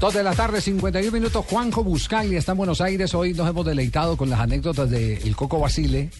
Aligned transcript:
Dos 0.00 0.14
de 0.14 0.22
la 0.22 0.32
tarde, 0.34 0.60
51 0.60 1.10
minutos. 1.10 1.44
Juanjo 1.46 1.82
Buscagli 1.82 2.36
está 2.36 2.52
en 2.52 2.58
Buenos 2.58 2.80
Aires. 2.80 3.12
Hoy 3.14 3.34
nos 3.34 3.48
hemos 3.48 3.66
deleitado 3.66 4.16
con 4.16 4.30
las 4.30 4.38
anécdotas 4.38 4.88
de 4.90 5.14
El 5.16 5.34
Coco 5.34 5.58
Basile. 5.58 6.10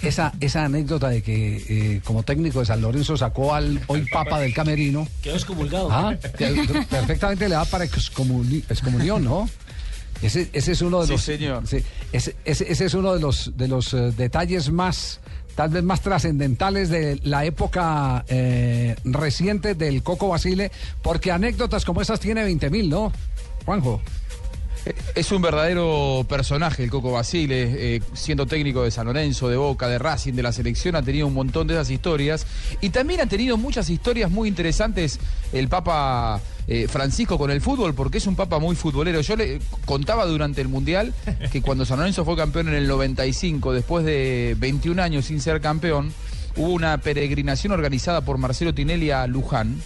Esa, 0.00 0.32
esa 0.40 0.64
anécdota 0.64 1.10
de 1.10 1.22
que 1.22 1.56
eh, 1.96 2.00
como 2.02 2.22
técnico 2.22 2.60
de 2.60 2.66
San 2.66 2.80
Lorenzo 2.80 3.16
sacó 3.16 3.54
al 3.54 3.80
hoy 3.86 4.04
papa 4.10 4.40
del 4.40 4.54
camerino. 4.54 5.06
Quedó 5.22 5.36
excomulgado. 5.36 5.88
Ah, 5.92 6.14
perfectamente 6.90 7.48
le 7.48 7.54
da 7.54 7.64
para 7.66 7.84
excomuni- 7.84 8.64
excomunión, 8.68 9.22
¿no? 9.24 9.48
Ese, 10.22 10.48
ese 10.52 10.72
es 10.72 10.82
uno 10.82 11.00
de 11.00 11.06
Sí, 11.06 11.12
los 11.12 11.22
señor. 11.22 11.66
sí, 11.66 11.78
ese, 12.12 12.36
ese- 12.44 12.70
ese 12.70 12.84
es 12.84 12.94
uno 12.94 13.12
de 13.14 13.20
los 13.20 13.56
de 13.56 13.68
los 13.68 13.92
eh, 13.94 14.12
detalles 14.16 14.70
más 14.70 15.20
tal 15.56 15.68
vez 15.70 15.82
más 15.82 16.00
trascendentales 16.00 16.88
de 16.88 17.20
la 17.24 17.44
época 17.44 18.24
eh, 18.28 18.96
reciente 19.04 19.74
del 19.74 20.02
Coco 20.02 20.28
Basile, 20.28 20.70
porque 21.02 21.30
anécdotas 21.30 21.84
como 21.84 22.00
esas 22.00 22.20
tiene 22.20 22.42
20.000, 22.46 22.88
¿no? 22.88 23.12
Juanjo. 23.66 24.00
Es 25.14 25.30
un 25.30 25.42
verdadero 25.42 26.26
personaje 26.28 26.82
el 26.82 26.90
Coco 26.90 27.12
Basile, 27.12 27.96
eh, 27.96 28.02
siendo 28.14 28.46
técnico 28.46 28.82
de 28.82 28.90
San 28.90 29.06
Lorenzo, 29.06 29.48
de 29.48 29.56
Boca, 29.56 29.86
de 29.86 29.98
Racing, 29.98 30.32
de 30.32 30.42
la 30.42 30.52
selección, 30.52 30.96
ha 30.96 31.02
tenido 31.02 31.28
un 31.28 31.34
montón 31.34 31.68
de 31.68 31.74
esas 31.74 31.90
historias. 31.90 32.46
Y 32.80 32.90
también 32.90 33.20
ha 33.20 33.26
tenido 33.26 33.56
muchas 33.56 33.90
historias 33.90 34.30
muy 34.30 34.48
interesantes 34.48 35.20
el 35.52 35.68
Papa 35.68 36.40
eh, 36.66 36.88
Francisco 36.88 37.38
con 37.38 37.50
el 37.50 37.60
fútbol, 37.60 37.94
porque 37.94 38.18
es 38.18 38.26
un 38.26 38.34
Papa 38.34 38.58
muy 38.58 38.74
futbolero. 38.74 39.20
Yo 39.20 39.36
le 39.36 39.60
contaba 39.84 40.26
durante 40.26 40.60
el 40.60 40.68
Mundial 40.68 41.14
que 41.52 41.62
cuando 41.62 41.84
San 41.84 41.98
Lorenzo 41.98 42.24
fue 42.24 42.36
campeón 42.36 42.68
en 42.68 42.74
el 42.74 42.88
95, 42.88 43.72
después 43.72 44.04
de 44.04 44.56
21 44.58 45.00
años 45.00 45.26
sin 45.26 45.40
ser 45.40 45.60
campeón, 45.60 46.12
hubo 46.56 46.70
una 46.70 46.98
peregrinación 46.98 47.72
organizada 47.72 48.22
por 48.22 48.38
Marcelo 48.38 48.74
Tinelli 48.74 49.10
a 49.10 49.26
Luján 49.28 49.80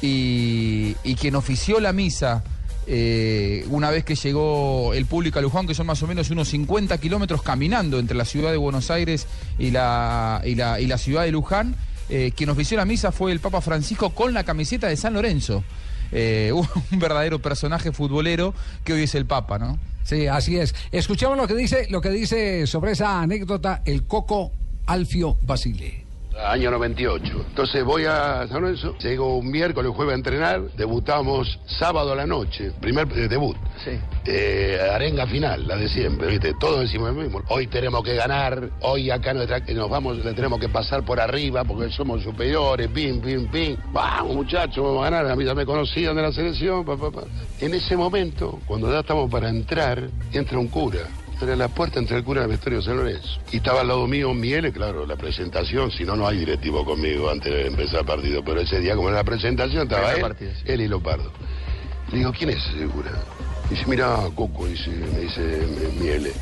y, 0.00 0.94
y 1.02 1.14
quien 1.16 1.34
ofició 1.34 1.80
la 1.80 1.92
misa 1.92 2.44
eh, 2.86 3.64
una 3.70 3.90
vez 3.90 4.04
que 4.04 4.14
llegó 4.14 4.94
el 4.94 5.06
público 5.06 5.38
a 5.38 5.42
Luján, 5.42 5.66
que 5.66 5.74
son 5.74 5.86
más 5.86 6.02
o 6.02 6.06
menos 6.06 6.30
unos 6.30 6.48
50 6.48 6.98
kilómetros 6.98 7.42
caminando 7.42 7.98
entre 7.98 8.16
la 8.16 8.24
ciudad 8.24 8.52
de 8.52 8.56
Buenos 8.56 8.90
Aires 8.90 9.26
y 9.58 9.70
la, 9.70 10.40
y 10.44 10.54
la, 10.54 10.80
y 10.80 10.86
la 10.86 10.98
ciudad 10.98 11.24
de 11.24 11.32
Luján, 11.32 11.74
eh, 12.08 12.32
quien 12.36 12.50
ofició 12.50 12.76
la 12.76 12.84
misa 12.84 13.10
fue 13.10 13.32
el 13.32 13.40
Papa 13.40 13.60
Francisco 13.60 14.10
con 14.10 14.32
la 14.32 14.44
camiseta 14.44 14.86
de 14.88 14.96
San 14.96 15.14
Lorenzo. 15.14 15.64
Eh, 16.12 16.52
un 16.54 16.98
verdadero 16.98 17.40
personaje 17.40 17.90
futbolero 17.90 18.54
que 18.84 18.92
hoy 18.92 19.02
es 19.02 19.14
el 19.16 19.26
Papa, 19.26 19.58
¿no? 19.58 19.78
Sí, 20.04 20.28
así 20.28 20.56
es. 20.56 20.72
Escuchemos 20.92 21.36
lo 21.36 21.48
que 21.48 21.54
dice 21.56 21.88
lo 21.90 22.00
que 22.00 22.10
dice 22.10 22.68
sobre 22.68 22.92
esa 22.92 23.20
anécdota 23.20 23.82
el 23.84 24.04
Coco 24.04 24.52
Alfio 24.86 25.36
Basile. 25.42 26.05
Año 26.44 26.70
98. 26.70 27.44
Entonces 27.48 27.82
voy 27.84 28.04
a 28.04 28.46
San 28.48 28.60
Lorenzo, 28.62 28.96
llego 28.98 29.38
un 29.38 29.50
miércoles, 29.50 29.90
jueves 29.94 30.12
a 30.12 30.16
entrenar, 30.16 30.60
debutamos 30.76 31.58
sábado 31.66 32.12
a 32.12 32.16
la 32.16 32.26
noche, 32.26 32.72
primer 32.80 33.06
eh, 33.16 33.28
debut. 33.28 33.56
Sí. 33.84 33.92
Eh, 34.26 34.78
arenga 34.92 35.26
final, 35.26 35.66
la 35.66 35.76
de 35.76 35.88
siempre, 35.88 36.28
¿viste? 36.28 36.54
Todos 36.60 36.80
decimos 36.80 37.14
lo 37.14 37.22
mismo. 37.22 37.42
Hoy 37.48 37.66
tenemos 37.66 38.02
que 38.04 38.14
ganar, 38.14 38.70
hoy 38.80 39.10
acá 39.10 39.32
nuestra- 39.34 39.60
nos 39.60 39.88
vamos, 39.88 40.24
le 40.24 40.32
tenemos 40.34 40.58
que 40.60 40.68
pasar 40.68 41.04
por 41.04 41.20
arriba 41.20 41.64
porque 41.64 41.90
somos 41.90 42.22
superiores, 42.22 42.88
pim, 42.88 43.20
pim, 43.20 43.46
pim. 43.48 43.76
Vamos 43.92 44.34
muchachos, 44.34 44.84
vamos 44.84 45.00
a 45.06 45.10
ganar, 45.10 45.30
a 45.30 45.36
mí 45.36 45.44
ya 45.44 45.54
me 45.54 45.64
conocían 45.64 46.14
de 46.16 46.22
la 46.22 46.32
selección, 46.32 46.84
pa, 46.84 46.96
pa, 46.96 47.10
pa. 47.10 47.22
En 47.60 47.72
ese 47.74 47.96
momento, 47.96 48.58
cuando 48.66 48.90
ya 48.92 49.00
estamos 49.00 49.30
para 49.30 49.48
entrar, 49.48 50.08
entra 50.32 50.58
un 50.58 50.68
cura. 50.68 51.00
Era 51.40 51.54
la 51.54 51.68
puerta 51.68 51.98
entre 51.98 52.16
el 52.16 52.24
cura 52.24 52.40
y 52.40 52.44
el 52.44 52.50
vestuario 52.50 52.78
de 52.78 52.84
San 52.84 52.96
Lorenzo. 52.96 53.40
Y 53.52 53.58
estaba 53.58 53.82
al 53.82 53.88
lado 53.88 54.06
mío 54.06 54.32
Miele, 54.32 54.72
claro, 54.72 55.06
la 55.06 55.16
presentación, 55.16 55.90
si 55.90 56.04
no, 56.04 56.16
no 56.16 56.26
hay 56.26 56.38
directivo 56.38 56.84
conmigo 56.84 57.28
antes 57.28 57.52
de 57.52 57.66
empezar 57.66 58.00
el 58.00 58.06
partido. 58.06 58.42
Pero 58.42 58.60
ese 58.60 58.80
día, 58.80 58.96
como 58.96 59.08
era 59.08 59.18
la 59.18 59.24
presentación, 59.24 59.82
estaba 59.82 60.14
él, 60.14 60.36
él 60.64 60.80
y 60.80 60.88
Lopardo. 60.88 61.30
Le 62.10 62.18
digo, 62.18 62.32
¿quién 62.32 62.50
es 62.50 62.66
ese 62.68 62.86
cura? 62.86 63.10
Dice, 63.68 63.84
mira, 63.86 64.16
Coco, 64.34 64.66
dice, 64.66 64.90
me 64.90 65.20
dice 65.20 65.66
Miele, 66.00 66.32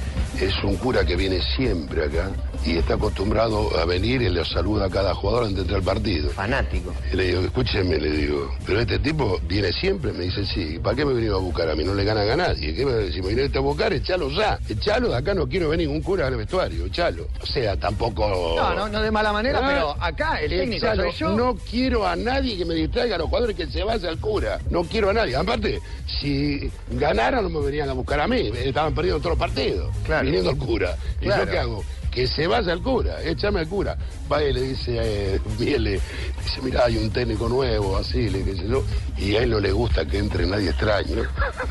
es 0.40 0.62
un 0.64 0.76
cura 0.76 1.04
que 1.04 1.16
viene 1.16 1.40
siempre 1.56 2.04
acá 2.04 2.30
y 2.64 2.78
está 2.78 2.94
acostumbrado 2.94 3.78
a 3.78 3.84
venir 3.84 4.22
y 4.22 4.30
le 4.30 4.42
saluda 4.44 4.86
a 4.86 4.90
cada 4.90 5.14
jugador 5.14 5.42
antes 5.44 5.56
de 5.56 5.62
entrar 5.62 5.80
al 5.80 5.84
partido. 5.84 6.30
Fanático. 6.30 6.94
Y 7.12 7.16
le 7.16 7.24
digo, 7.26 7.40
escúcheme, 7.42 7.98
le 7.98 8.10
digo, 8.10 8.50
pero 8.66 8.80
este 8.80 8.98
tipo 8.98 9.38
viene 9.46 9.70
siempre, 9.72 10.12
me 10.12 10.24
dice, 10.24 10.46
sí, 10.46 10.78
¿para 10.82 10.96
qué 10.96 11.04
me 11.04 11.12
venido 11.12 11.36
a 11.36 11.40
buscar 11.40 11.68
a 11.68 11.74
mí? 11.74 11.84
No 11.84 11.94
le 11.94 12.04
ganan 12.04 12.28
a 12.30 12.36
nadie. 12.36 12.74
¿Qué 12.74 12.86
me, 12.86 13.12
si 13.12 13.20
me 13.20 13.28
viniste 13.34 13.58
a 13.58 13.60
buscar, 13.60 13.92
echalo 13.92 14.30
ya. 14.30 14.58
Echalo, 14.68 15.10
de 15.10 15.16
acá 15.16 15.34
no 15.34 15.46
quiero 15.46 15.68
ver 15.68 15.78
ningún 15.78 16.00
cura 16.00 16.26
al 16.26 16.36
vestuario, 16.36 16.86
echalo. 16.86 17.26
O 17.42 17.46
sea, 17.46 17.76
tampoco... 17.76 18.54
No, 18.56 18.74
no, 18.74 18.88
no 18.88 19.02
de 19.02 19.10
mala 19.10 19.32
manera, 19.32 19.60
Ah, 19.62 19.68
pero 19.68 19.96
acá 20.02 20.40
el 20.40 20.48
técnico 20.50 20.86
echalo. 20.86 21.02
soy 21.04 21.12
yo. 21.12 21.36
No 21.36 21.56
quiero 21.70 22.06
a 22.06 22.16
nadie 22.16 22.56
que 22.56 22.64
me 22.64 22.74
distraiga 22.74 23.16
a 23.16 23.18
los 23.18 23.28
jugadores 23.28 23.54
que 23.56 23.66
se 23.66 23.84
vaya 23.84 24.08
al 24.08 24.18
cura. 24.18 24.58
No 24.70 24.84
quiero 24.84 25.10
a 25.10 25.12
nadie. 25.12 25.36
Aparte, 25.36 25.80
si 26.20 26.70
ganaran 26.92 27.42
no 27.44 27.50
me 27.60 27.66
venían 27.66 27.90
a 27.90 27.92
buscar 27.92 28.20
a 28.20 28.26
mí. 28.26 28.50
Estaban 28.56 28.94
perdiendo 28.94 29.18
todos 29.20 29.32
los 29.32 29.38
partidos. 29.38 29.94
Claro. 30.04 30.23
Viniendo 30.24 30.50
al 30.50 30.56
cura. 30.58 30.96
¿Y 31.20 31.24
Claro. 31.24 31.44
yo 31.44 31.50
qué 31.50 31.58
hago? 31.58 31.84
Que 32.10 32.26
se 32.28 32.46
vaya 32.46 32.72
al 32.72 32.80
cura, 32.80 33.22
échame 33.24 33.60
al 33.60 33.68
cura. 33.68 33.96
Va 34.30 34.42
y 34.44 34.52
le 34.52 34.60
dice, 34.62 34.96
eh, 35.02 35.40
Miele, 35.58 36.00
dice, 36.44 36.60
mira, 36.62 36.84
hay 36.84 36.96
un 36.96 37.10
técnico 37.10 37.48
nuevo, 37.48 37.96
así, 37.96 38.28
le 38.30 38.44
qué 38.44 38.54
sé 38.56 38.68
yo, 38.68 38.84
y 39.18 39.34
a 39.34 39.42
él 39.42 39.50
no 39.50 39.58
le 39.60 39.72
gusta 39.72 40.04
que 40.06 40.18
entre 40.18 40.46
nadie 40.46 40.70
extraño, 40.70 41.22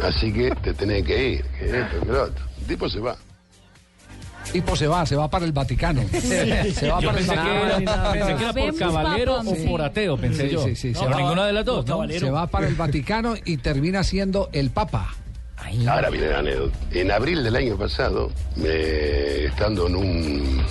así 0.03 0.33
que 0.33 0.51
te 0.61 0.73
tenés 0.73 1.03
que 1.05 1.29
ir, 1.29 1.45
que 1.57 1.79
esto, 1.79 1.99
que 2.01 2.05
lo 2.11 2.23
otro. 2.23 2.45
El 2.59 2.65
tipo 2.67 2.89
se 2.89 2.99
va. 2.99 3.15
Tipo 4.51 4.75
se 4.75 4.87
va, 4.87 5.05
se 5.05 5.15
va 5.15 5.29
para 5.29 5.45
el 5.45 5.53
Vaticano. 5.53 6.01
Se 6.11 6.89
va 6.89 6.99
Yo 6.99 7.07
para 7.07 7.19
el 7.19 7.25
que, 7.25 7.35
Vaticano. 7.35 7.65
era, 7.65 8.11
pensé 8.11 8.35
que 8.35 8.43
era 8.43 8.53
por 8.53 8.77
caballero 8.77 9.39
o 9.39 9.55
Sí. 9.55 9.65
por 9.67 9.81
ateo, 9.81 10.17
pensé 10.17 10.43
Sí, 10.49 10.53
yo. 10.53 10.63
sí, 10.65 10.75
sí, 10.75 10.91
No, 10.91 10.99
se 10.99 11.05
por 11.05 11.13
va- 11.13 11.17
ninguna 11.17 11.45
de 11.47 11.53
las 11.53 11.65
dos, 11.65 11.85
¿no? 11.87 12.07
Se 12.09 12.29
va 12.29 12.47
para 12.47 12.67
el 12.67 12.75
Vaticano 12.75 13.35
y 13.45 13.57
termina 13.57 14.03
siendo 14.03 14.49
el 14.51 14.69
Papa. 14.71 15.15
Ahora 15.87 16.09
viene 16.09 16.29
la 16.29 16.39
anécdota. 16.39 16.77
En 16.91 17.11
abril 17.11 17.43
del 17.43 17.55
año 17.55 17.77
pasado, 17.77 18.29
me- 18.55 19.45
estando 19.45 19.87
en 19.87 19.95
un, 19.95 20.63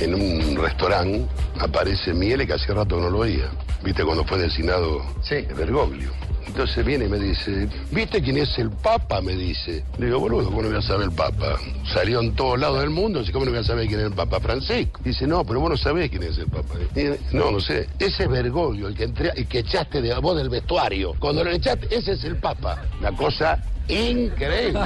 en 0.00 0.14
un 0.14 0.56
restaurante, 0.56 1.26
aparece 1.60 2.12
Miele 2.14 2.46
que 2.46 2.54
hacía 2.54 2.74
rato 2.74 2.98
no 3.00 3.10
lo 3.10 3.20
veía. 3.20 3.50
¿Viste 3.82 4.04
cuando 4.04 4.24
fue 4.24 4.38
designado 4.38 5.02
Sí. 5.22 5.46
Bergoglio? 5.56 6.10
Entonces 6.46 6.84
viene 6.84 7.04
y 7.06 7.08
me 7.08 7.18
dice, 7.18 7.68
¿viste 7.90 8.22
quién 8.22 8.38
es 8.38 8.56
el 8.58 8.70
Papa? 8.70 9.20
Me 9.20 9.34
dice. 9.34 9.84
Le 9.98 10.06
digo, 10.06 10.20
boludo, 10.20 10.44
¿cómo 10.46 10.62
no 10.62 10.68
voy 10.68 10.78
a 10.78 10.82
saber 10.82 11.06
el 11.08 11.12
Papa? 11.12 11.56
Salió 11.92 12.20
en 12.20 12.34
todos 12.34 12.58
lados 12.58 12.80
del 12.80 12.90
mundo, 12.90 13.20
así 13.20 13.32
¿cómo 13.32 13.44
no 13.44 13.50
voy 13.50 13.60
a 13.60 13.64
saber 13.64 13.86
quién 13.88 14.00
es 14.00 14.06
el 14.06 14.12
Papa? 14.12 14.40
Francisco. 14.40 15.00
Dice, 15.04 15.26
no, 15.26 15.44
pero 15.44 15.60
vos 15.60 15.70
no 15.70 15.76
sabés 15.76 16.08
quién 16.10 16.22
es 16.22 16.38
el 16.38 16.46
Papa. 16.46 16.74
Y, 16.94 17.34
no, 17.36 17.50
no 17.50 17.60
sé. 17.60 17.88
Ese 17.98 18.24
es 18.24 18.28
Bergoglio, 18.30 18.88
el 18.88 18.94
que, 18.94 19.08
entré- 19.08 19.32
el 19.36 19.46
que 19.46 19.58
echaste 19.60 20.00
de 20.00 20.14
vos 20.20 20.36
del 20.36 20.48
vestuario. 20.48 21.14
Cuando 21.18 21.44
lo 21.44 21.50
echaste, 21.50 21.88
ese 21.94 22.12
es 22.12 22.24
el 22.24 22.36
Papa. 22.36 22.82
Una 23.00 23.12
cosa 23.12 23.62
increíble. 23.88 24.80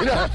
Mirá, 0.00 0.30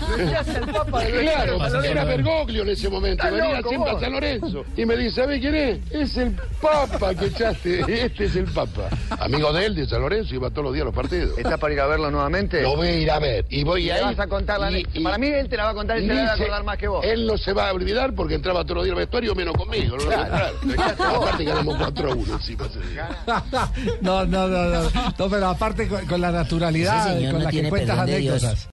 Papa 0.74 1.02
Claro, 1.06 1.84
era 1.86 2.04
Bergoglio 2.04 2.64
en 2.64 2.70
ese 2.70 2.90
momento, 2.90 3.24
venía 3.32 3.62
siempre 3.62 3.92
a 3.92 4.00
San 4.02 4.12
Lorenzo. 4.12 4.66
Y 4.76 4.86
me 4.86 4.98
dice, 4.98 5.22
¿sabés 5.22 5.40
quién 5.40 5.56
es? 5.56 5.80
Es 5.92 6.18
el 6.18 6.36
Papa 6.62 7.16
que 7.16 7.28
echaste, 7.28 8.04
este 8.06 8.26
es 8.26 8.36
el 8.36 8.46
Papa. 8.46 8.90
Amigo 9.20 9.54
de 9.54 9.66
él, 9.68 9.76
de 9.76 9.88
San 9.88 10.02
Lorenzo, 10.02 10.36
iba 10.36 10.45
todos 10.52 10.66
los 10.66 10.74
días 10.74 10.84
a 10.84 10.86
los 10.86 10.96
partidos. 10.96 11.38
¿Está 11.38 11.58
para 11.58 11.74
ir 11.74 11.80
a 11.82 11.88
verlo 11.88 12.10
nuevamente? 12.12 12.62
Lo 12.62 12.76
voy 12.76 12.88
a 12.88 12.96
ir 13.00 13.12
a 13.12 13.20
ver. 13.20 13.46
Y 13.50 13.64
voy 13.64 13.86
Y 13.88 13.92
a 13.92 13.98
ir. 14.00 14.04
vas 14.04 14.20
a 14.20 14.28
contar 14.28 14.60
la 14.60 14.72
y- 14.72 14.86
y- 14.94 15.04
Para 15.04 15.18
mí 15.18 15.28
él 15.28 15.48
te 15.50 15.58
la 15.58 15.66
va 15.66 15.70
a 15.72 15.74
contar 15.74 15.98
y 16.00 16.08
se 16.08 16.14
la 16.14 16.24
va 16.24 16.30
a 16.30 16.34
acordar 16.34 16.64
más 16.64 16.78
que 16.78 16.88
vos. 16.88 17.06
Él 17.06 17.26
no 17.28 17.38
se 17.38 17.54
va 17.54 17.70
a 17.70 17.74
olvidar 17.74 18.14
porque 18.14 18.36
entraba 18.36 18.64
todos 18.64 18.78
los 18.78 18.84
días 18.86 18.94
al 18.94 19.00
vestuario, 19.00 19.36
menos 19.36 19.56
conmigo. 19.56 19.98
¿no? 19.98 20.06
Claro. 20.06 20.56
Claro. 20.62 21.16
Aparte 21.24 21.44
ganamos 21.44 21.76
4 21.78 22.12
a 22.12 22.16
1 22.16 22.34
encima 22.34 22.66
no, 24.02 24.26
no, 24.26 24.48
no, 24.48 24.66
no, 24.70 24.90
no, 25.18 25.30
pero 25.30 25.48
aparte 25.48 25.88
con, 25.88 26.06
con 26.06 26.22
la 26.22 26.32
naturalidad 26.32 27.08
Ese 27.08 27.16
señor 27.18 27.32
con 27.34 27.40
no 27.40 27.46
la 27.46 27.52
que 27.52 27.70
cuentas 27.70 28.00
anécdotas. 28.00 28.70